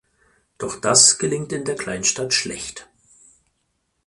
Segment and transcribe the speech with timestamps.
[0.57, 2.89] Doch das gelingt in der Kleinstadt schlecht.